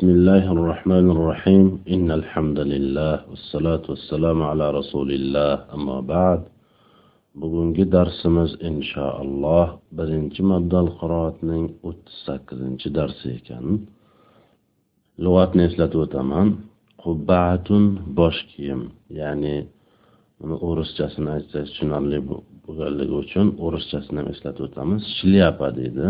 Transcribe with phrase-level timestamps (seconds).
[0.00, 6.41] بسم الله الرحمن الرحيم إن الحمد لله والصلاة والسلام على رسول الله أما بعد
[7.41, 9.67] bugungi darsimiz inshaalloh
[9.97, 13.65] birinchi mabdal qiroatning o'ttiz sakkizinchi darsi ekan
[15.23, 16.47] lug'atni eslatib o'taman
[17.03, 17.83] qubbatun
[18.19, 18.81] bosh kiyim
[19.19, 19.57] ya'ni
[20.43, 26.07] uni o'rischasini aytsak tushunarli bo'lganligi uchun o'rischasini ham eslatib o'tamiz shlyapa deydi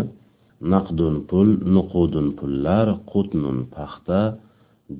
[0.73, 4.21] Naqdun pul nuqudun pullar qutnun paxta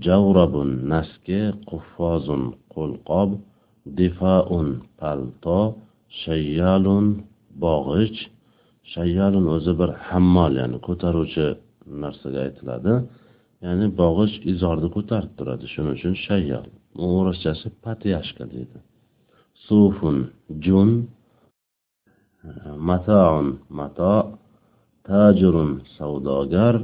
[0.06, 2.44] javrabun naski quffozun
[2.74, 3.30] qo'lqop
[3.98, 4.70] difaun
[5.00, 5.62] palto
[6.24, 7.06] shayyalun
[7.64, 8.20] bog'ich.
[8.94, 11.46] Shayyalun o'zi bir hammol ya'ni ko'taruvchi
[12.04, 12.94] narsaga aytiladi.
[13.66, 15.66] Ya'ni bog'ich izorni ko'tarib turadi.
[15.74, 16.66] Shuning uchun shayyal
[17.08, 18.78] o'rischasi patyashka deydi.
[19.66, 20.18] Sufun
[20.66, 20.90] jun
[22.90, 23.48] mataun
[23.80, 24.16] mato.
[25.08, 26.76] Tajirun savdogar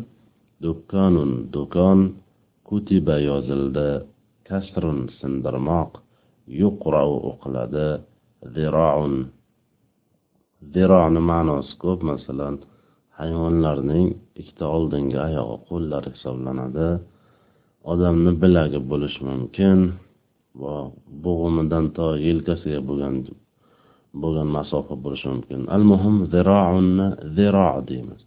[0.64, 2.00] do'konun do'kon
[2.68, 3.90] kutiba yozildi.
[4.48, 5.92] Kasrun sindirmoq
[6.60, 7.88] yuqrau o'qiladi
[8.56, 9.14] ziroun
[10.74, 12.56] zironi ma'nosi ko'p masalan
[13.20, 14.08] hayvonlarning
[14.40, 16.88] ikkita oldingi oyog'i qo'llari hisoblanadi.
[17.92, 19.80] Odamni bilagi bo'lishi mumkin
[20.62, 20.76] va
[21.26, 23.16] bo'g'imidan to yelkasiga bo'lgan
[24.22, 25.62] bo'lgan masofa bo'lishi mumkin.
[25.76, 28.22] Al muhim zirounni ziro deymiz.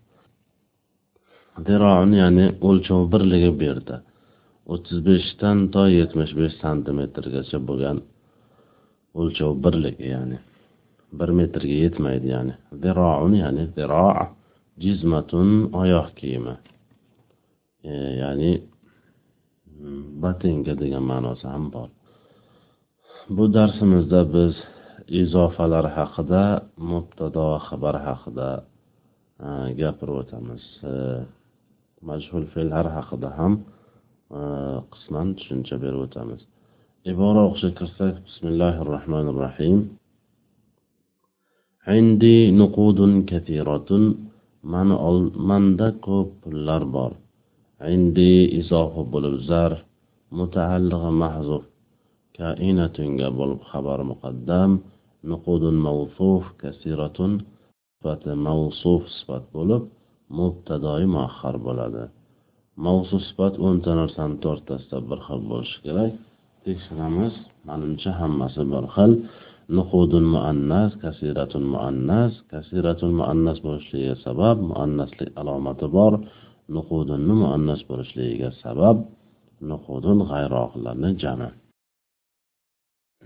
[1.67, 3.97] Ziroun ya'ni o'lchov birligi bu yerda
[4.73, 7.99] o'ttiz beshdan to yetmish besh santimetrgacha bo'lgan
[9.21, 10.39] o'lchov birligi ya'ni
[11.19, 12.55] bir metrga yetmaydi ya'ni.
[12.83, 14.09] Ziroun ya'ni ziro
[14.83, 15.49] jizmatun
[15.83, 16.57] oyoq kiyimi.
[17.91, 18.53] E, ya'ni
[20.23, 21.89] botinka degan ma'nosi ham bor.
[23.37, 24.55] Bu darsimizda biz
[25.22, 26.44] izofalar haqida
[26.92, 28.50] mubtado xabar haqida
[29.82, 30.64] gapirib o'tamiz
[32.10, 33.54] majhul fe'llar haqida ham
[34.94, 36.42] qisman tushuncha berib o'tamiz
[37.12, 39.80] ibora o'qishga kirsak bismillahi rohmanir rohim
[41.94, 43.00] عندي نقود
[43.32, 43.90] كثيرة
[44.74, 44.88] من
[45.50, 47.12] manda ko'p pullar bor
[47.88, 49.80] عندي izofa bo'lib zarf
[50.40, 51.64] mutaallig'i mahzuf
[52.38, 54.72] kainatunga bo'lib xabar muqaddam
[55.31, 57.33] nuqudun mavsuf kasiratun
[57.97, 59.83] sifati mavsuf sifat bo'lib
[60.39, 62.05] mubtadoi muahhar bo'ladi.
[62.85, 66.13] Mavsuf sifat o'nta narsani to'rttasida bir xil bo'lishi kerak.
[66.65, 67.35] Tekshiramiz
[67.69, 69.13] manimcha hammasi bir xil.
[69.77, 72.33] Nuqudun muannas kasiratun muannas.
[72.53, 76.13] Kasiratun muannas bo'lishligiga sabab muannaslik alomati bor.
[76.77, 78.97] Nuqudunni muannas bo'lishligiga sabab
[79.71, 81.51] nuqudun g'ayroqlarni jami.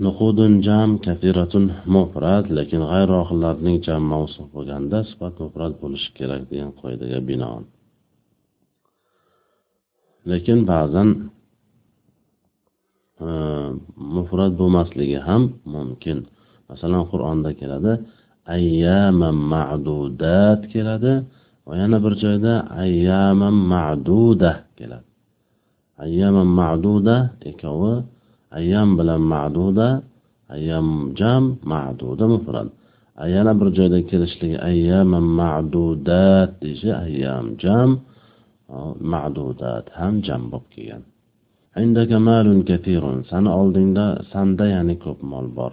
[0.03, 7.19] Nuqudun jam kafiratun mufrat lekin g'ayroqlarning jam mavsum bo'lganda sifat mufrat bo'lishi kerak degan qoidaga
[7.29, 7.65] binoan.
[10.31, 11.09] Lekin ba'zan
[13.27, 13.29] e,
[14.15, 15.43] mufrat bo'lmasligi ham
[15.75, 16.19] mumkin.
[16.71, 17.93] Masalan qur'onda keladi
[18.57, 21.13] ayyaman ma'dudat keladi
[21.67, 22.53] va yana bir joyda
[22.83, 25.09] ayyaman ma'duda keladi.
[26.05, 27.17] Ayyaman ma'duda
[27.51, 27.95] ikkovi
[28.59, 29.89] ayyam bilan ma'duda
[30.55, 30.89] ayyam
[31.19, 32.69] jam ma'duda mufrad.
[33.35, 37.91] Yana bir joyda kelishligi ayyaman ma'dudat deyishi ayyam jam
[39.13, 41.03] ma'dudat ham jam bo'lib kelgan.
[41.83, 45.73] Indaka malun kathirun sani oldingda sanda ya'ni ko'p mol bor.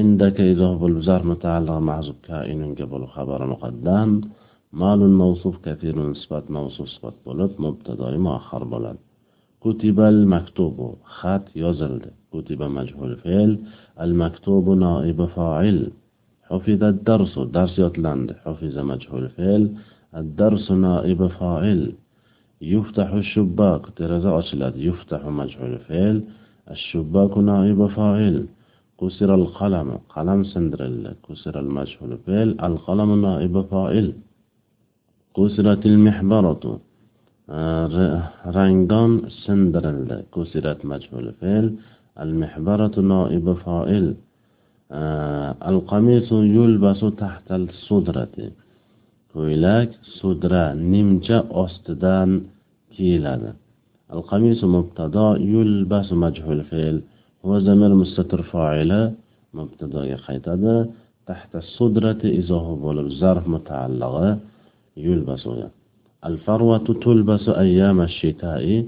[0.00, 4.10] Indaka izoh bo'lib zar mutaalliq mahzub kainunga bo'lib xabari muqaddam.
[4.82, 9.00] Malun mavsuf kathirun sifat mavsuf sifat bo'lib mubtadoi muahhar bo'ladi.
[10.34, 10.86] Maktubu
[11.18, 13.50] xat yozildi kutiba majhul fe'l
[14.04, 15.80] al maktubu noibi fa'il
[16.52, 17.34] حفظ الدرس.
[17.38, 19.62] درس يطلند حفظ مجهول فعل.
[20.20, 21.92] الدرس نائب فاعل.
[22.62, 23.82] يفتح الشباك.
[23.96, 26.16] ترزا أشلد يفتح مجهول فعل.
[26.70, 28.46] الشباك نائب فاعل.
[29.00, 29.88] كسر القلم.
[30.14, 31.14] قلم سندرل.
[31.28, 32.48] كسر المجهول فعل.
[32.68, 34.12] القلم نائب فاعل.
[35.36, 36.80] كسرت المحبرة.
[37.48, 41.66] Rangdon sindirildi kusirat majhul fe'l
[42.22, 44.06] al mihbaratu noibi fa'il
[45.70, 48.46] al qamisu yulbasu tahtal sudrati
[49.32, 52.30] ko'ylak sudra nimcha ostidan
[52.94, 53.50] kiyiladi
[54.14, 56.96] al qamisu mubtado yulbasu majhul fe'l
[57.42, 59.00] huwa zamir mustatir fa'ila
[59.58, 60.74] mubtadoga qaytadi
[61.28, 64.30] tahta sudrati izohi bo'lib zarf mutaallag'i
[65.06, 65.68] yulbasuga
[66.26, 68.86] الفروة تلبس أيام الشتاء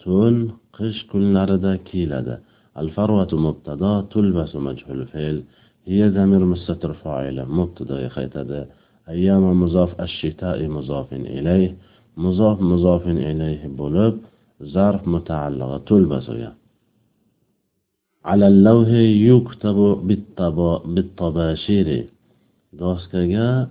[0.00, 2.38] تون قش كل نرد كيلد.
[2.78, 5.42] الفروة مبتدا تلبس مجهول فعل
[5.86, 8.68] هي ضمير مستتر فاعل مبتدا خيتد.
[9.08, 11.76] أيام مضاف الشتاء مضاف إليه
[12.16, 14.16] مضاف مضاف إليه بولب
[15.14, 16.54] mutaallig'i to'lba bo'lgan
[18.24, 18.88] على اللوح
[19.32, 19.78] يكتب
[20.94, 21.88] بالطباشير.
[22.72, 23.68] doskaga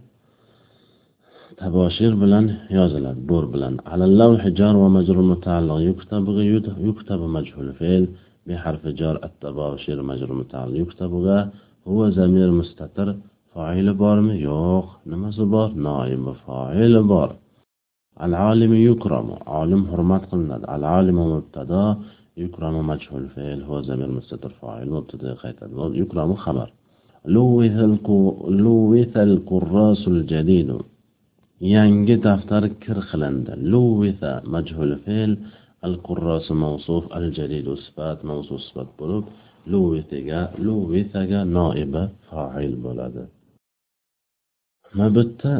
[1.62, 2.46] taboshir bilan
[2.78, 6.26] yoziladi bo'r bilan على اللوح جار ومجرور متعلق يكتب
[6.90, 8.04] يكتب مجهول فعل
[8.48, 11.12] بحرف جار التباشير مجرور متعلق يكتب
[11.88, 13.08] هو ضمير مستتر.
[13.54, 17.30] فاعل bormi yo'q nimasi bor noib fa'il bor
[18.28, 19.28] العالم يكرم.
[19.48, 21.86] عالم حرمت qilinadi العالم مبتدا.
[22.38, 24.52] يكرم مجهول فعل هو ضمير مستتر.
[24.62, 25.32] فاعل مبتدا.
[25.42, 26.68] qaytadi يكرم خبر.
[28.60, 30.70] لوث الكراس الجديد.
[31.76, 33.54] Yangi daftar kir qilindi.
[33.72, 35.32] Luvisa majhul fe'l
[35.86, 39.26] al qurrosi mavsuf al jadidu sifat mavsuf sifat bo'lib
[39.72, 43.24] luvisaga luvisaga noiba fa'il bo'ladi.
[44.98, 45.54] Mabitda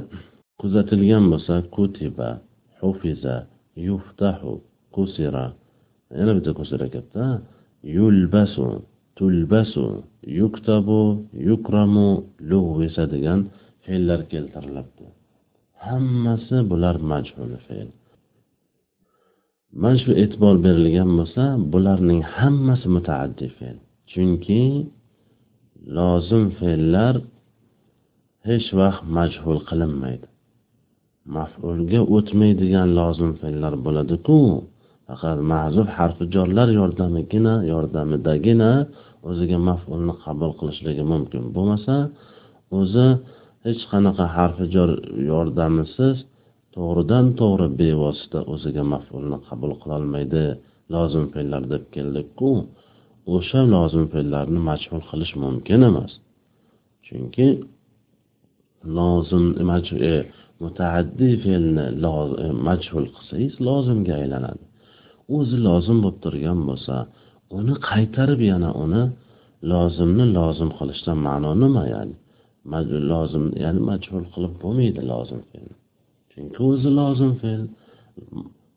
[0.60, 2.30] kuzatilgan bo'lsa kutiba
[2.82, 3.36] hufiza
[3.88, 4.52] yuftahu
[4.96, 5.46] kusira
[6.18, 7.26] yana bitta kusira kelibdi
[7.96, 8.66] yulbasu
[9.18, 9.86] tulbasu
[10.40, 11.02] yuktabu
[11.50, 12.10] yukramu
[12.50, 13.40] luvisa degan
[13.84, 15.06] fe'llar keltirilibdi.
[15.88, 17.90] Hammasi bular majhul fe'l.
[19.82, 21.44] Mana shu e'tibor berilgan bo'lsa
[21.74, 23.78] bularning hammasi mutaaddi fe'l.
[24.12, 24.64] Chunki
[25.98, 27.16] lozim fe'llar
[28.48, 30.28] hech vaqt majhul qilinmaydi.
[31.36, 34.40] Mafulga o'tmaydigan lozim fe'llar bo'ladiku
[35.08, 38.72] faqat ma'zuf harfi jorlar yordamigina yordamidagina
[39.30, 41.96] o'ziga mafulni qabul qilishligi mumkin bo'lmasa
[42.80, 43.08] o'zi
[43.66, 44.90] hech qanaqa harfi jor
[45.32, 46.16] yordamisiz
[46.76, 50.44] to'g'ridan to'g'ri bevosita o'ziga mafulni qabul qilolmaydi
[50.94, 52.52] lozim fe'llar deb keldikku
[53.36, 56.12] o'sha lozim fe'llarni majhul qilish mumkin emas.
[57.06, 57.48] Chunki
[58.98, 59.46] lozim
[60.12, 60.16] e,
[60.64, 61.86] mutaaddiy fe'lni
[62.44, 64.64] e, majhul qilsangiz lozimga aylanadi.
[65.38, 66.96] O'zi lozim bo'lib turgan bo'lsa
[67.58, 69.04] uni qaytarib yana uni
[69.72, 72.16] lozimni lozim qilishdan ma'no nima ya'ni
[73.12, 75.70] lozim ya'ni majhul qilib bo'lmaydi lozim fe'l.
[76.32, 77.62] Chunki o'zi lozim fe'l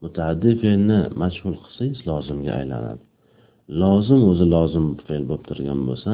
[0.02, 3.02] mutaaddi fe'lni majhul qilsangiz lozimga aylanadi.
[3.82, 6.12] Lozim o'zi lozim fe'l bo'lib turgan bo'lsa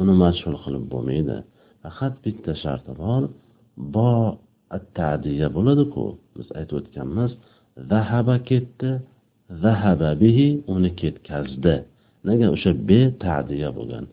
[0.00, 1.36] uni majhul qilib bo'lmaydi.
[1.82, 3.22] Faqat bitta sharti bor
[3.94, 4.10] bo
[4.98, 6.04] tadiya bo'ladiku.
[6.36, 7.30] Biz aytib o'tganmiz
[7.92, 8.90] zahaba ketdi
[9.64, 11.76] zahaba bihi uni ketkazdi.
[12.28, 14.04] Nega o'sha be tadiya bo'lgan?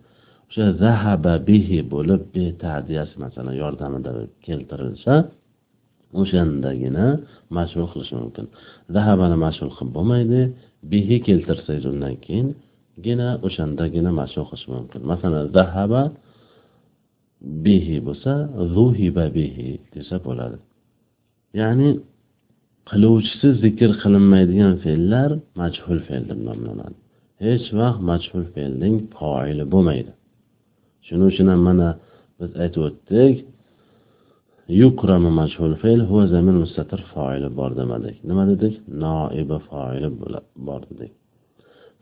[0.49, 4.11] O'sha zahaba bihi bo'lib betadiyasi masalan yordamida
[4.45, 5.13] keltirilsa
[6.21, 7.07] o'shandagina
[7.57, 8.45] mashhur qilish mumkin.
[8.95, 10.41] Zahabani mashhur qilib bo'lmaydi
[10.91, 14.99] bihi keltirsangiz undan keyingina o'shandagina mashhur qilish mumkin.
[15.11, 16.01] Masalan zahaba
[17.65, 18.33] bihi bo'lsa
[18.75, 20.57] zuhiba bihi desa bo'ladi.
[21.61, 21.89] Ya'ni
[22.89, 25.29] qiluvchisi zikr qilinmaydigan fe'llar
[25.61, 26.97] majhul fe'l deb nomlanadi.
[27.45, 30.11] Hech vaqt majhul fe'lning foili bo'lmaydi.
[31.07, 31.89] Shuning uchun ham mana
[32.39, 33.35] biz aytib o'tdik.
[34.81, 38.15] Yukramu majhul fe'l huva zamir mustatir foili bor demadik.
[38.29, 38.73] Nima dedik?
[39.03, 40.09] Noibi foili
[40.67, 41.11] bor dedik.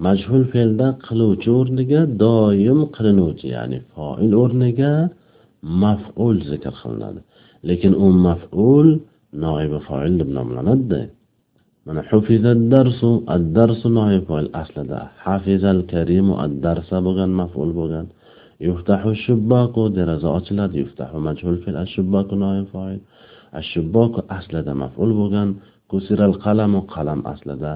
[0.05, 4.93] Majhul fe'lda qiluvchi o'rniga doim qilinuvchi ya'ni foil o'rniga
[5.83, 7.19] maf'ul zikr qilinadi.
[7.69, 8.87] Lekin u maf'ul
[9.45, 11.01] noibi foil deb nomlanadida
[11.85, 15.01] mana hufizat darsu ad darsu noib foil aslida.
[15.25, 18.05] Hafizal karimu ad darsa bo'lgan maf'ul bo'lgan.
[18.59, 22.99] Yuftahu shubbaku deraza ochiladi yuftahu majhul fil ashubbaku noib foil
[23.61, 25.49] ashubbaku aslida maf'ul bo'lgan
[25.91, 27.73] kusiral qalamu qalam aslida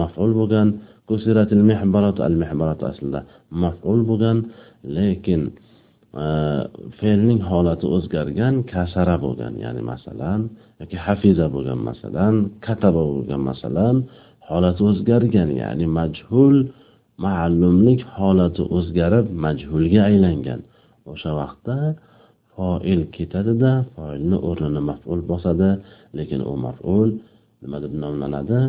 [0.00, 0.68] maf'ul bo'lgan
[1.08, 3.20] kusiratil mihbaratu al mihbaratu aslida
[3.62, 4.36] maf'ul bo'lgan
[4.96, 5.42] lekin
[6.98, 10.40] fe'lning holati o'zgargan kasara bo'lgan ya'ni masalan
[10.80, 12.34] yoki hafiza bo'lgan masalan
[12.66, 13.96] kataba bo'lgan masalan
[14.48, 16.56] holati o'zgargan ya'ni majhul
[17.24, 20.60] ma'lumlik holati o'zgarib majhulga aylangan.
[21.12, 21.76] O'sha vaqtda
[22.54, 25.70] foil ketadida foilni o'rnini maf'ul bosadi.
[26.18, 27.10] Lekin u maf'ul
[27.62, 28.60] nima deb nomlanadi?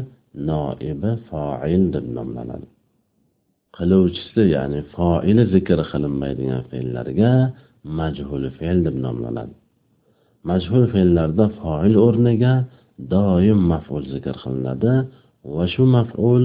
[0.49, 2.67] Noibi foil deb nomlanadi.
[3.77, 7.33] Qiluvchisi ya'ni foili zikr qilinmaydigan fe'llarga
[7.99, 9.55] majhul fe'l deb nomlanadi.
[10.49, 12.53] Majhul fe'llarda foil o'rniga
[13.13, 14.93] doim maf'ul zikr qilinadi
[15.55, 16.43] va shu maf'ul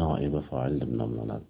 [0.00, 1.46] noibi foil deb nomlanadi.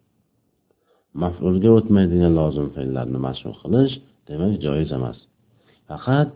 [1.23, 3.95] Maf'ulga o'tmaydigan lozim fe'llarni mashhur qilish
[4.29, 5.19] demak joiz emas.
[5.89, 6.29] Faqat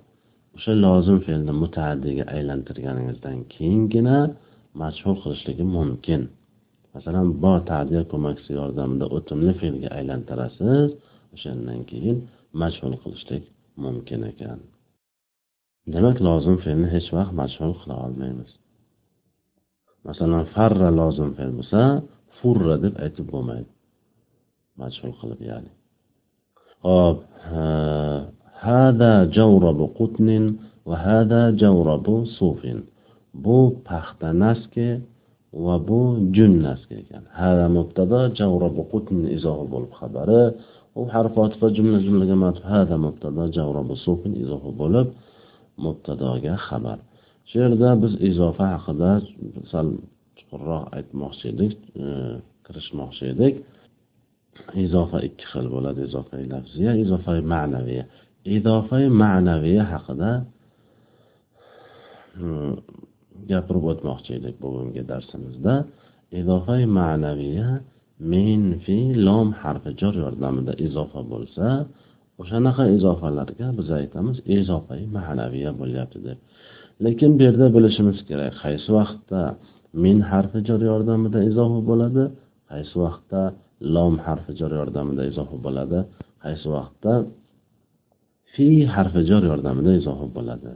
[0.56, 4.18] o'sha lozim fe'lni mutaaddiga aylantirganingizdan keyingina
[4.82, 6.22] mashhur qilishligi mumkin.
[6.94, 10.88] Masalan bo tadiya ko'makchisi yordamida o'timli fe'lga aylantirasiz
[11.34, 12.16] o'shandan keyin
[12.62, 13.44] mashhur qilishlik
[13.84, 14.58] mumkin ekan.
[15.94, 18.50] Demak lozim fe'lni hech vaqt mashhur qila olmaymiz.
[20.06, 21.80] Masalan farra lozim fe'l bo'lsa
[22.38, 23.70] furra deb aytib bo'lmaydi.
[24.80, 25.70] Majhul qilib ya'ni.
[26.86, 27.18] Hop
[28.66, 30.44] hada javrabu qutnin
[30.88, 32.78] va hada javrabu sufin.
[33.44, 34.88] Bu paxta naski
[35.64, 36.00] va bu
[36.36, 37.24] jun naski ekan.
[37.40, 40.42] Hada mubtado javrabu qutnin izohi bo'lib xabari.
[40.98, 42.36] U harf otifa jumla jumlaga
[42.72, 45.08] hada mubtado javrabu sufin izohi bo'lib
[45.84, 46.98] mubtadoga xabar.
[47.48, 49.10] Shu yerda biz izofa haqida
[49.72, 49.88] sal
[50.38, 52.06] chuqurroq aytmoqchi edik e,
[52.66, 53.54] kirishmoqchi edik.
[54.84, 58.04] Izofa ikki xil bo'ladi izofa lafziya izofa ma'naviya.
[58.56, 60.30] Izofa ma'naviya haqida
[62.42, 62.44] e,
[63.50, 65.74] gapirib o'tmoqchi edik bugungi darsimizda.
[66.40, 67.68] Izofa ma'naviya
[68.32, 68.96] min fi
[69.26, 71.66] lom harfi jor yordamida izofa bo'lsa
[72.40, 76.38] o'shanaqa izofalarga biz aytamiz izofa ma'naviya bo'lyapti deb.
[77.04, 79.42] Lekin bu yerda bilishimiz kerak qaysi vaqtda
[80.04, 82.24] min harfi jor yordamida izofa bo'ladi
[82.70, 83.42] qaysi vaqtda
[83.94, 85.98] lom harfi jor yordamida izofa bo'ladi
[86.44, 87.12] qaysi vaqtda
[88.52, 90.72] fi harfi jor yordamida izofa bo'ladi.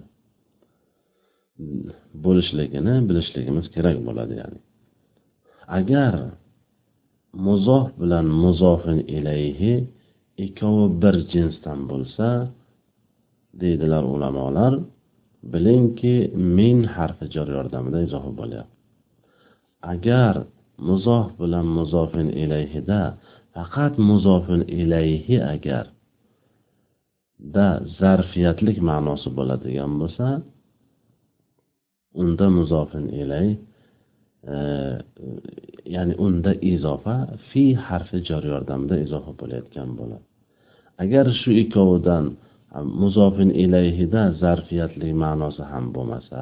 [2.24, 4.58] Bo'lishligini bilishligimiz kerak bo'ladi ya'ni.
[5.78, 6.14] Agar
[7.46, 9.74] muzof bilan muzofin ilayhi
[10.44, 12.26] ikkovi bir jinsdan bo'lsa
[13.62, 14.72] deydilar ulamolar
[15.52, 16.14] bilingki
[16.58, 18.74] min harfi jor yordamida izofa bo'lyapti.
[19.92, 20.34] Agar
[20.88, 23.02] muzof bilan muzofin ilayhida
[23.54, 25.84] faqat muzofin ilayhi agar
[27.54, 30.26] da zarfiyatlik ma'nosi bo'ladigan bo'lsa
[32.22, 33.48] unda muzofin ilay
[34.54, 34.56] e,
[35.94, 37.16] ya'ni unda izofa
[37.48, 40.24] fi harfi jar yordamida izofa bo'layotgan bo'ladi.
[41.02, 42.24] Agar shu ikkovidan
[43.02, 46.40] muzofin ilayhida zarfiyatli ma'nosi ham bo'lmasa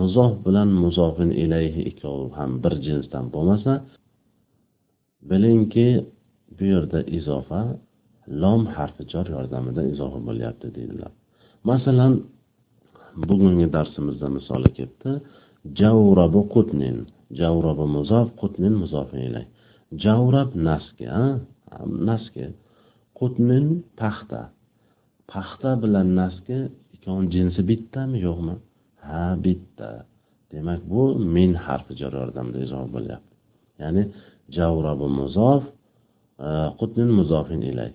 [0.00, 3.72] muzof bilan muzofin ilayhi ikkovi ham bir jinsdan bo'lmasa
[5.30, 5.88] bilingki
[6.56, 7.60] bu yerda izofa
[8.42, 11.12] lom harfi jor yordamida izofa bo'lyapti deydilar.
[11.70, 12.14] Masalan
[13.28, 15.12] bugungi darsimizda misoli kelibdi
[15.80, 16.96] javrabu qutnin
[17.40, 19.46] javrabu muzof qutnin muzofin ilay
[20.04, 21.06] javrab naski
[22.08, 22.44] naski
[23.18, 23.66] qutnin
[24.00, 24.40] paxta.
[25.32, 26.56] Paxta bilan naski
[26.94, 28.54] ikkovini jinsi bittami yo'qmi?
[29.06, 29.90] Ha bitta.
[30.52, 31.02] Demak bu
[31.36, 33.34] min harfi jar yordamida izoh bo'lyapti.
[33.82, 34.02] Ya'ni
[34.56, 35.62] javrobu muzof
[36.46, 36.48] e,
[36.80, 37.90] qutnin muzofin ilay.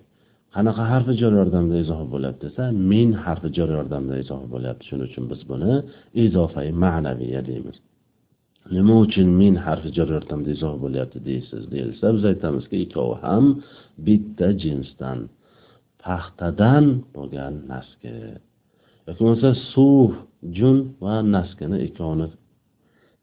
[0.54, 4.82] Qanaqa harfi jar yordamida izoh bo'lyapti desa min harfi jar yordamida izoh bo'lyapti.
[4.88, 5.72] Shuning uchun biz buni
[6.24, 7.76] izofai ma'naviya deymiz.
[8.76, 13.44] Nima uchun min harfi jar yordamida izoh bo'lyapti deysiz deyilsa biz aytamizki ikkovi ham
[14.06, 15.20] bitta jinsdan.
[16.04, 16.84] Paxtadan
[17.14, 18.12] bo'lgan naski.
[19.06, 20.10] Yoki bo'lmasa suv
[20.56, 22.26] jun va naskini ikkovini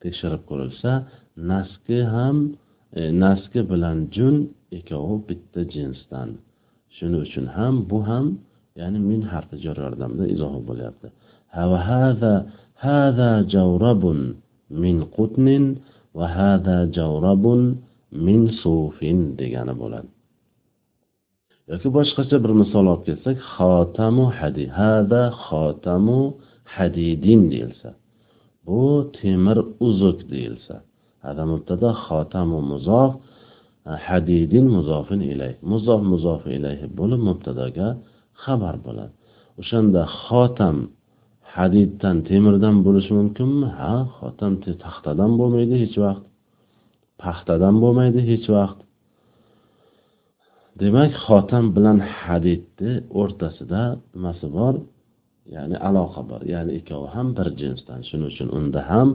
[0.04, 0.92] tekshirib ko'rilsa
[1.52, 2.38] naski ham
[3.00, 4.36] e, naski bilan jun
[4.78, 6.30] ikkovi bitta jinsdan.
[6.96, 8.26] Shuning uchun ham bu ham
[8.80, 11.08] ya'ni min harfi jar yordamida izoh bo'lyapti.
[12.86, 14.20] Hada javrabun
[14.84, 15.66] min qutnin
[16.18, 17.62] va hada javrabun
[18.26, 20.10] min sufin degani bo'ladi.
[21.72, 26.22] Yoki boshqacha bir misol olib kelsak xotamu hadi hada xotamu
[26.76, 27.90] hadidin deyilsa
[28.68, 28.82] bu
[29.20, 30.76] temir uzuk deyilsa
[31.26, 33.12] hada mubtada xotamu muzof
[34.08, 37.88] hadidin muzofin ilay muzof muzof ilayhi bo'lib mubtadoga
[38.44, 39.14] xabar bo'ladi.
[39.62, 40.78] O'shanda xotam
[41.56, 43.68] hadiddan temirdan bo'lishi mumkinmi?
[43.80, 46.24] Ha xotam taxtadan bo'lmaydi hech vaqt
[47.24, 48.80] paxtadan bo'lmaydi hech vaqt.
[50.80, 53.82] Demak xotam bilan hadidni o'rtasida
[54.14, 54.76] nimasi bor?
[55.56, 56.42] Ya'ni aloqa bor.
[56.54, 58.00] Ya'ni ikkovi ham bir jinsdan.
[58.08, 59.10] Shuning uchun unda ham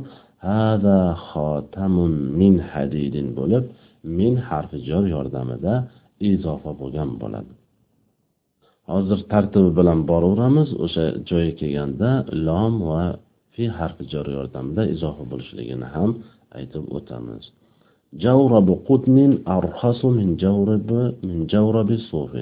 [0.48, 3.64] hada xotamun min hadidin bo'lib
[4.18, 5.74] min harfi jor yordamida
[6.32, 7.52] izofa bo'lgan bo'ladi.
[8.90, 10.68] Hozir tartibi bilan boraveramiz.
[10.84, 12.10] O'sha joyga kelganda
[12.46, 13.04] lom va
[13.54, 16.10] fi harfi jor yordamida izofa bo'lishligini ham
[16.58, 17.44] aytib o'tamiz.
[18.13, 20.89] جورب قطن أرخص من جورب
[21.23, 22.33] من جورب صوف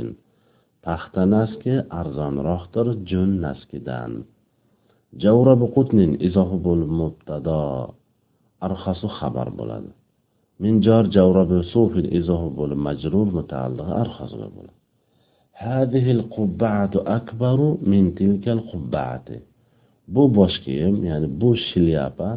[0.86, 4.12] paxta naski arzonroqdir jun naskidan
[5.24, 7.62] javrabi qutnin izohi bo'lib mubtado
[8.68, 9.92] arxasu xabar bo'ladi
[10.64, 14.78] min jor javrabi sufin izohi bo'lib majrur mutaalliq arxasga bo'ladi
[15.70, 17.60] هذه القبعة أكبر
[17.92, 19.28] من تلك القبعة
[20.14, 22.30] bu bosh kiyim ya'ni bu shlyapa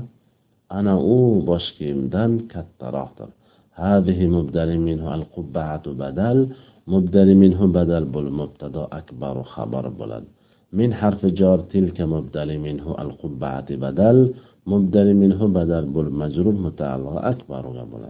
[0.71, 3.29] أنا أو بشكيم دن كتراتر
[3.74, 6.50] هذه مبدل منه القبعة بدل
[6.88, 10.25] مبدل منه بدل بل مبتدا أكبر خبر بلد.
[10.74, 14.33] من حرف جار تلك مبدل منه القبعة بدل
[14.65, 18.03] مبدل منه بدل بل مجرور متعلق أكبر قبل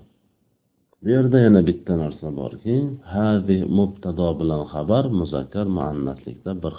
[1.01, 6.73] بيرد هنا بيتنا باركي هذه مبتدا بلا خبر مذكر مؤنث لك بر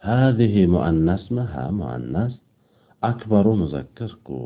[0.00, 2.45] هذه مؤنث مها مؤنث؟
[3.10, 4.38] Akbaru muzakkarku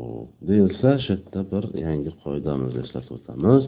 [0.47, 3.63] deyilsa shu yerda bir yangi qoidamizni eslatib o'tamiz.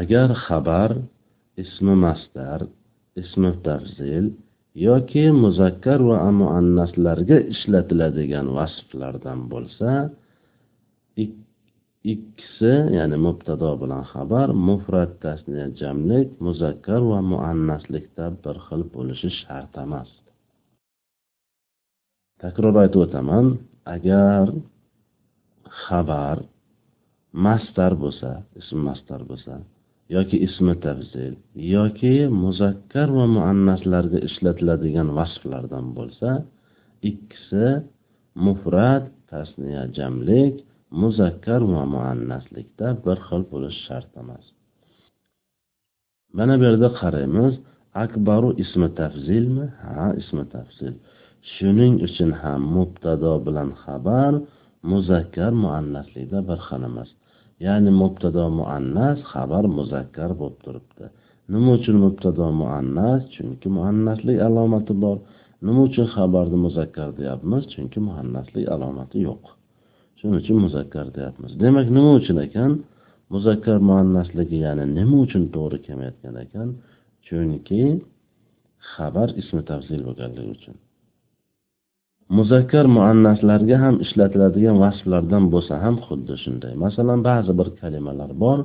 [0.00, 0.90] Agar xabar
[1.62, 2.60] ismi masdar
[3.22, 4.26] ismi tafzil
[4.86, 9.90] yoki muzakkar va muannaslarga ishlatiladigan vasflardan bo'lsa
[12.12, 19.74] ikkisi ya'ni mubtado bilan xabar mufrat tasniya jamlik muzakkar va muannaslikda bir xil bo'lishi shart
[19.84, 20.10] emas.
[22.42, 23.46] Takror aytib o'taman
[23.94, 24.44] agar
[25.82, 26.36] xabar
[27.46, 28.30] mastar bo'lsa
[28.60, 29.54] ism mastar bo'lsa
[30.14, 31.34] yoki ismi tafzil
[31.76, 36.30] yoki muzakkar va muannaslarga ishlatiladigan vasflardan bo'lsa
[37.10, 37.66] ikkisi
[38.46, 40.54] mufrat tasniya jamlik
[41.02, 44.44] muzakkar va muannaslikda bir xil bo'lishi shart emas.
[46.36, 47.54] Mana bu yerda qaraymiz
[48.04, 49.66] akbaru ismi tafzilmi?
[49.82, 50.94] Ha ismi tafzil.
[51.52, 54.32] Shuning uchun ham mubtado bilan xabar
[54.90, 57.10] muzakkar muannaslikda bir xil emas.
[57.66, 61.06] Ya'ni mubtado muannas xabar muzakkar bo'lib turibdi.
[61.52, 63.20] Nima uchun mubtado muannas?
[63.34, 65.18] Chunki muannaslik alomati bor.
[65.66, 67.62] Nima uchun xabarni muzakkar deyapmiz?
[67.72, 69.42] Chunki muannaslik alomati yo'q.
[70.18, 71.52] Shuning uchun muzakkar deyapmiz.
[71.62, 72.72] Demak nima uchun ekan?
[73.34, 76.68] Muzakkar muannasligi ya'ni nima uchun to'g'ri kelmayotgan ekan?
[77.26, 77.82] Chunki
[78.92, 80.76] xabar ismi tafzil bo'lganligi uchun.
[82.38, 86.72] Muzakkar muannaslarga ham ishlatiladigan vasflardan bo'lsa ham xuddi shunday.
[86.84, 88.58] Masalan ba'zi bir kalimalar bor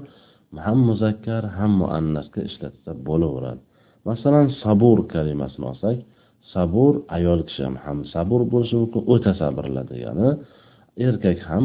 [0.65, 3.61] ham muzakkar ham muannasga ishlatsa bo'laveradi.
[4.09, 5.97] Masalan sabur kalimasini olsak
[6.53, 10.29] sabur ayol kishi ham ham sabur bo'lishi mumkin o'ta sabrli degani
[11.07, 11.63] erkak ham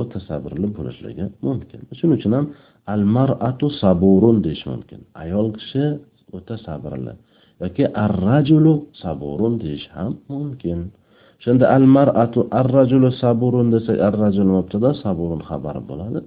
[0.00, 1.80] o'ta sabrli bo'lishligi mumkin.
[1.98, 2.46] Shuning uchun ham
[2.94, 5.00] al maratu saburun deyish mumkin.
[5.22, 5.84] Ayol kishi
[6.36, 7.14] o'ta sabrli
[7.62, 10.80] yoki ar rajulu saburun deyish ham mumkin.
[11.44, 16.20] Shunda al mar'atu ar rajulu saburun desak ar rajul mubtada saburun xabar bo'ladi.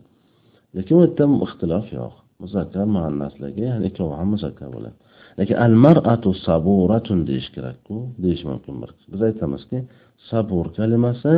[0.76, 2.14] Lekin u yerda ixtilof yo'q.
[2.44, 4.98] Muzakkar muannasligi ya'ni ikkovi ham muzakkar bo'ladi.
[5.40, 9.78] Lekin al mar'atu saburatun deyish kerakku deyish mumkin bir biz aytamizki
[10.30, 11.34] sabur kalimasi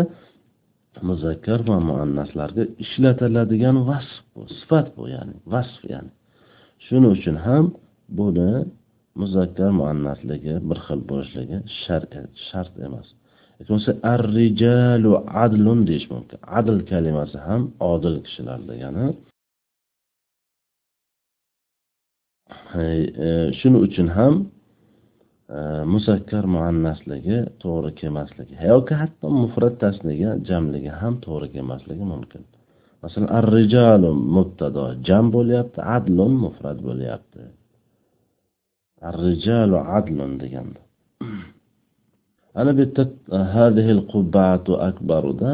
[1.09, 6.11] muzakkar va muannaslarga ishlatiladigan vasf bu sifat bu ya'ni vasf ya'ni.
[6.85, 7.65] Shuning uchun ham
[8.19, 8.51] buni
[9.21, 12.11] muzakkar muannasligi bir xil bo'lishligi shart
[12.49, 13.07] shart emas.
[13.67, 15.11] Bo'lsa ar rijalu
[15.43, 16.39] adlun deyish mumkin.
[16.59, 19.05] Adl kalimasi ham odil kishilar degani
[23.25, 23.27] e,
[23.59, 24.35] shuning uchun ham
[25.55, 25.59] e,
[25.93, 32.43] musakkar muannasligi to'g'ri kelmasligi yoki hatto mufrat tasniga jamligi ham to'g'ri kelmasligi mumkin.
[33.03, 37.41] Masalan ar rijalu mubtado jam bo'lyapti adlun mufrat bo'lyapti.
[39.07, 40.81] Ar rijalu adlun deganda.
[42.55, 43.03] ana bu yerda
[43.37, 45.51] e, hadihil qubbatu akbaruda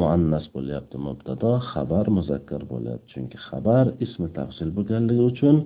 [0.00, 3.06] muannas bo'lyapti mubtado xabar muzakkar bo'lyapti.
[3.12, 5.56] Chunki xabar ismi tafsil bo'lganligi uchun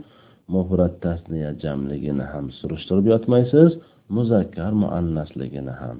[0.54, 3.70] mufrat tasniya jamligini ham surishtirib yotmaysiz
[4.16, 5.96] muzakkar muannasligini ham.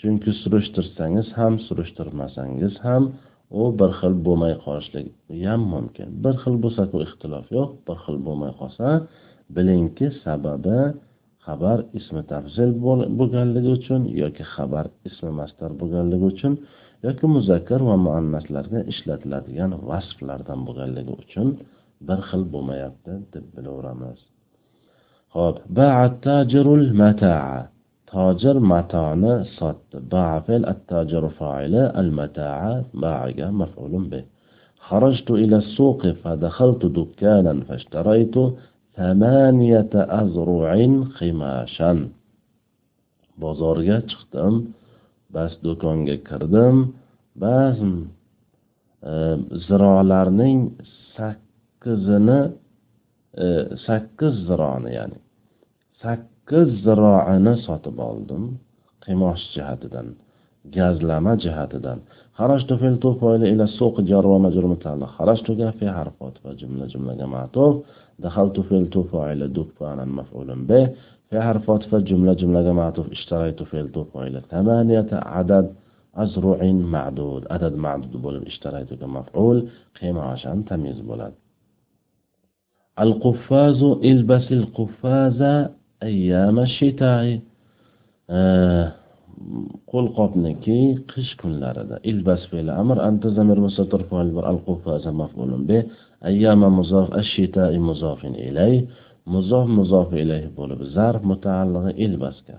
[0.00, 3.02] Chunki surishtirsangiz ham surishtirmasangiz ham
[3.60, 6.08] u bir xil bo'lmay qolishligi ham mumkin.
[6.24, 8.86] Bir xil bo'lsaku ixtilof yo'q bir xil bo'lmay qolsa
[9.56, 10.78] bilingki sababi
[11.45, 12.71] xabar ismi tafzil
[13.19, 16.53] bo'lganligi uchun yoki xabar ismi mastar bo'lganligi uchun
[17.05, 21.47] yoki muzakkar va muannaslarga ishlatiladigan vasflardan bo'lganligi uchun
[22.07, 24.19] bir xil bo'lmayapti deb bilaveramiz
[25.35, 25.57] ho'p
[26.25, 27.57] tajirul mataa
[28.11, 32.69] tojir matoni sotdi baa fe'l at-tajiru fa'ili al-mataa
[33.03, 34.25] ba'ga maf'ulun bih
[34.87, 38.35] خرجت إلى السوق فدخلت دكانا فاشتريت
[43.42, 44.54] bozorga chiqdim
[45.34, 46.76] bas do'konga kirdim
[47.42, 47.78] bas
[49.10, 49.14] e,
[49.66, 50.60] ziroalarning
[51.16, 52.40] sakkizini
[53.44, 53.46] e,
[53.86, 55.18] sakkiz zironi ya'ni
[56.02, 58.44] sakkiz ziroini sotib oldim
[59.04, 60.08] qimosh jihatidan
[60.64, 61.98] gazlama jihatidan
[62.34, 66.12] خرجت في الطفل إلى السوق جار ومجرور متعلق خرجت في حرف
[66.44, 67.84] وجملة جملة معطوف
[68.18, 70.90] دخلت في التفاعل دك فعلا مفعول به.
[71.30, 75.74] في حرف عطف جملة معطوف اشتريت في التفاعل ثمانية عدد
[76.14, 77.46] أزرع معدود.
[77.50, 79.68] عدد معدود بولب اشتريت كمفعول
[80.00, 81.32] قيمة عشان تمييز بولد.
[82.98, 85.68] القفاز البس القفاز
[86.02, 87.40] أيام الشتاء.
[88.30, 88.92] آه
[89.90, 90.80] qo'lqopniki
[91.12, 91.96] qish kunlarida.
[92.10, 94.58] Ilbas fe'li amr anta zamir musatir foil bir al
[95.22, 95.78] maf'ulun bi
[96.28, 98.74] ayyama muzof ashita muzofin ilay.
[99.34, 102.56] Muzof muzof ilayhi bo'lib zarf mutaalliqi ilbasga.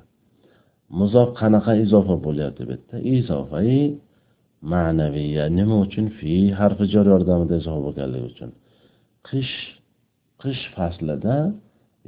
[1.00, 2.98] Muzof qanaqa izofa bo'lyapti bu yerda?
[3.18, 3.78] Izofai
[4.74, 6.06] ma'naviya nima uchun?
[6.18, 8.50] Fi harfi jar yordamida izofa bo'lganligi uchun.
[9.28, 9.56] Qish
[10.42, 11.36] qish faslida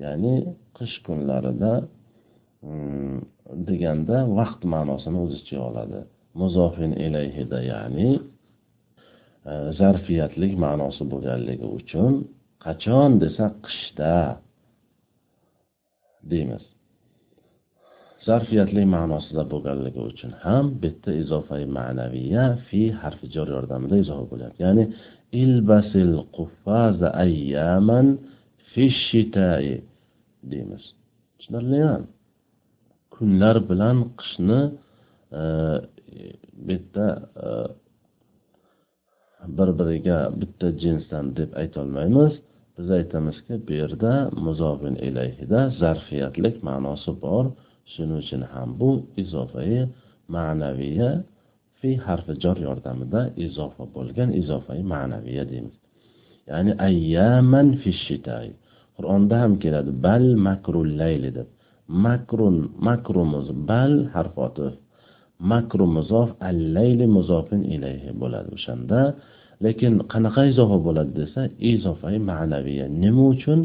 [0.03, 0.35] ya'ni
[0.77, 1.71] qish kunlarida
[3.69, 5.99] deganda vaqt ma'nosini o'z ichiga oladi.
[6.41, 8.09] Muzofin ilayhida ya'ni
[9.79, 12.13] zarfiyatlik ma'nosi bo'lganligi uchun
[12.65, 14.15] qachon desa qishda
[16.31, 16.63] deymiz.
[18.27, 24.83] Zarfiyatlik ma'nosida bo'lganligi uchun ham bitta izofai ma'naviya fi harfi jor yordamida izoh bo'lyapti ya'ni
[25.43, 28.07] ilbasil quffaza ayyaman
[28.71, 29.69] fi shitai
[30.51, 30.83] deymiz.
[31.37, 31.79] Tushunarlimi
[33.15, 34.61] kunlar bilan qishni
[35.39, 35.43] e,
[36.65, 37.07] bu yerda
[37.45, 37.47] e,
[39.57, 42.33] bir biriga bitta jinsdan deb aytolmaymiz.
[42.77, 44.13] Biz aytamizki bu yerda
[44.45, 47.45] muzofin ilayhida zarfiyatlik ma'nosi bor.
[47.91, 48.89] Shuning uchun ham bu
[49.23, 49.77] izofai
[50.35, 51.11] ma'naviya
[51.79, 55.75] fi harfi jor yordamida izofa bo'lgan izofai ma'naviya deymiz.
[56.49, 58.47] Ya'ni ayyaman fi shitay.
[58.95, 61.49] Qur'onda ham keladi bal makrul layli deb.
[61.87, 64.73] Makrun makrumuz bal harf otif
[65.39, 68.99] makru muzof allayli muzofin ilayhi bo'ladi o'shanda.
[69.65, 72.85] Lekin qanaqa izofa bo'ladi desa izofai ma'naviya.
[73.03, 73.59] Nima uchun?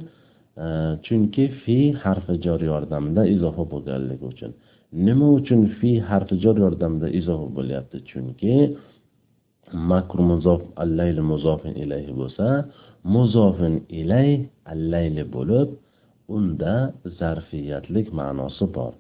[1.07, 4.51] Chunki fi harfi jor yordamida izofa bo'lganligi uchun.
[5.07, 7.97] Nima uchun fi harfi jor yordamida izofa bo'lyapti?
[8.11, 8.55] Chunki
[9.91, 12.47] makru muzof allayli muzofin ilayhi bo'lsa
[13.15, 14.31] muzofin ilay
[14.73, 15.69] allayli bo'lib
[16.37, 16.75] unda
[17.21, 18.93] zarfiyatlik ma'nosi bor.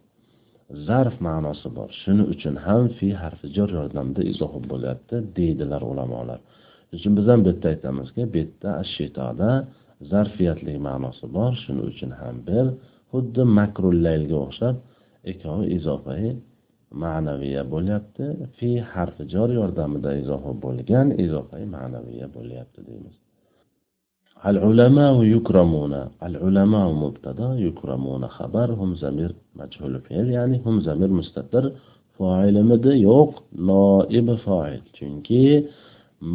[0.86, 1.88] Zarf ma'nosi bor.
[2.02, 6.40] Shuning uchun ham fi harfi jor yordamida izoh bo'lyapti deydilar ulamolar.
[6.88, 9.50] Shuning uchun biz ham bu yerda aytamizki bu yerda ashitoda
[10.12, 11.52] zarfiyatlik ma'nosi bor.
[11.62, 12.66] Shuning uchun ham bir
[13.12, 14.76] xuddi makrullaylga o'xshab
[15.32, 16.28] ikkovi izofai
[17.02, 18.24] ma'naviya bo'lyapti.
[18.56, 23.16] Fi harfi jor yordamida izohi bo'lgan izofai ma'naviya bo'lyapti deymiz.
[24.51, 25.93] العلماء يكرمون
[26.27, 31.63] العلماء مبتدا يكرمون خبر هم زمير مجهول فعل ya'ni hum zamir mustatir
[32.17, 33.31] foilimidi yo'q
[33.69, 35.43] noib foil chunki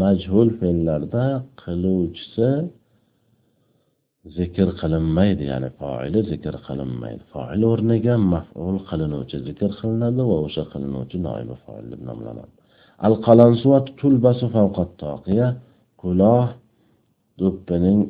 [0.02, 1.26] majhul fe'llarda
[1.62, 2.50] qiluvchisi
[4.37, 11.16] zikr qilinmaydi ya'ni foili zikr qilinmaydi foil o'rniga maful qilinuvchi zikr qilinadi va o'sha qilinuvchi
[11.28, 12.52] noibi foil deb nomlanadi
[13.06, 14.46] al qalansuvat tulbasu
[15.04, 15.48] toqiya
[16.02, 16.44] kuloh
[17.40, 18.00] do'ppining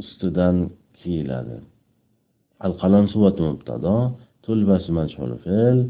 [0.00, 0.56] ustidan
[0.98, 1.56] kiyiladi
[2.66, 3.94] al qalansuvat mubtado
[4.44, 5.80] tulbasu majhul fe'l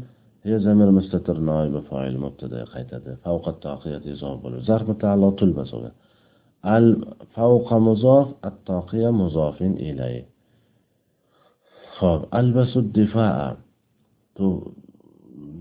[0.45, 5.91] هي زمير مستتر نائب فاعل مبتدا qaytadi فوق الطاقية إضافة bo'lib zarf mutaalliq tulbasuga
[6.65, 10.25] الفوق مضاف الطاقية مضاف إليه
[11.97, 13.57] خب ألبس الدفاع
[14.35, 14.61] تو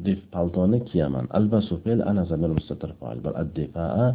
[0.04, 4.06] دف paltoni kiyaman albasu fe'l ana zamir mustatir fa'il bal ad-difaa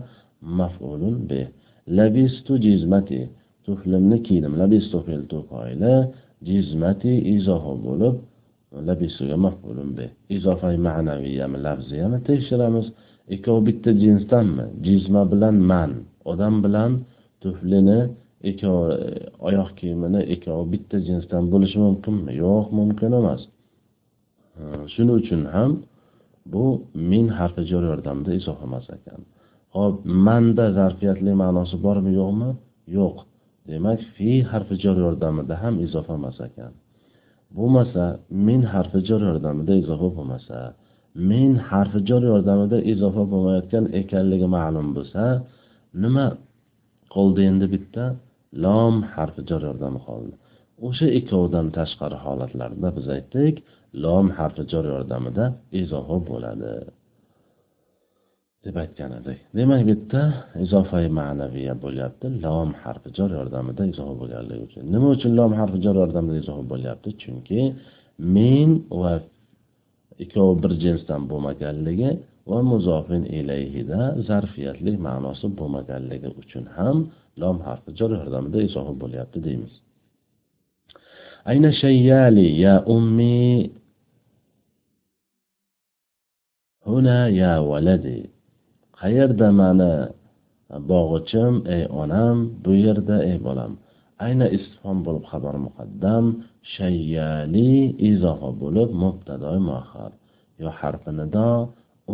[0.60, 1.48] maf'ulun bih
[1.89, 3.21] labistu jizmati.
[3.65, 4.53] Tuflimni kiydim.
[4.61, 5.39] Labistu fe'l tu
[6.49, 8.15] jizmati izofa bo'lib
[8.89, 12.87] labisuga maf'ulun bih izofa ma'naviyami lafziyami tekshiramiz.
[13.35, 14.65] Ikkovi bitta jinsdanmi?
[14.87, 15.91] Jizma bilan man.
[16.31, 16.93] Odam bilan
[17.43, 18.01] tuflini
[18.51, 18.95] ikkovi
[19.49, 22.33] oyoq kiyimini ikkovi bitta jinsdan bo'lishi mumkinmi?
[22.45, 23.43] Yo'q mumkin emas.
[24.93, 25.71] Shuning uchun ham
[26.53, 26.65] bu
[27.11, 29.21] min harfi jor yordamida izofa emas ekan.
[29.77, 29.95] Hop
[30.27, 32.51] manda zarfiyatli ma'nosi bormi yo'qmi?
[32.99, 33.17] Yo'q.
[33.71, 36.73] Demak fi harfi jar yordamida ham izofa emas ekan.
[37.57, 38.05] Bo'lmasa
[38.47, 40.59] min harfi jar yordamida izofa bo'lmasa
[41.31, 45.23] min harfi jar yordamida izofa bo'lmayotgan ekanligi ma'lum bo'lsa
[46.03, 46.27] nima
[47.15, 48.05] qoldi endi bitta?
[48.65, 50.35] Lom harfi jar yordami qoldi.
[50.87, 53.55] O'sha ikkovidan tashqari holatlarda biz aytdik
[54.05, 55.45] lom harfi jar yordamida
[55.81, 56.73] izofa bo'ladi.
[58.65, 59.39] Deb aytgan edik.
[59.59, 60.23] Demak bu yerda
[60.65, 62.27] izofai ma'naviya bo'lyapti.
[62.45, 64.83] Lom harfi jar yordamida izofa bo'lganligi uchun.
[64.95, 67.09] Nima uchun lom harfi jor yordamida izofa bo'lyapti?
[67.23, 67.61] Chunki
[68.37, 68.71] men
[69.01, 69.13] va
[70.25, 72.11] ikkovi bir jinsdan bo'lmaganligi
[72.51, 76.97] va muzofin ilayhida zarfiyatli ma'nosi bo'lmaganligi uchun ham
[77.41, 79.73] lom harfi jor yordamida izofa bo'lyapti deymiz.
[81.51, 83.41] Ayna shayyali ya ummi
[86.87, 88.19] huna ya valadi
[89.01, 89.93] qayerda mani
[90.91, 93.73] bog'ichim ey onam bu yerda ey bolam
[94.25, 96.25] ayna istifhom bo'lib xabar muqaddam
[96.77, 97.71] shayyali
[98.11, 100.13] izofa bo'lib mubtadoy muahhar
[100.63, 101.51] yo harfi nido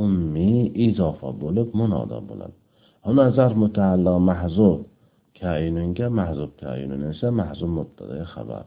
[0.02, 2.56] ummiy izofa bo'lib munodo bo'ladi
[3.06, 4.80] huna zarf mutaalliq mahzub
[5.40, 8.64] kainunga mahzub kainun esa mahzub mubtada xabar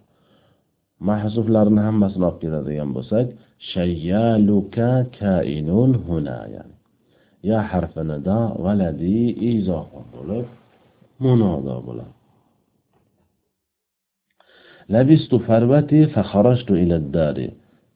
[1.09, 3.27] mahzuflarni hammasini olib keladigan bo'lsak
[3.71, 6.78] shayyaluka kainun huna yani
[7.49, 9.17] ya harfi nido valadi
[9.51, 10.45] izohi bo'lib
[11.23, 12.13] munodo bo'ladi.
[14.93, 17.47] Labistu farvati fakharajtu ila dari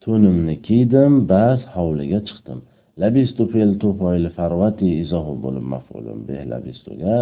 [0.04, 2.60] tunimni kiydim bas hovliga chiqdim.
[3.02, 7.16] Labistu fe'l tufoyli farvati izohi bo'lib maf'ulun bih labistuga.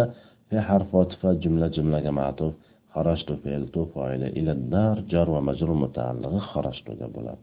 [0.48, 2.52] Fi harfotifa jumla jumlaga ma'tuf.
[2.94, 7.42] Xarajtu fe'l tufoyli ila dar jar va majrur mutaallig'i xarajtuga bo'ladi.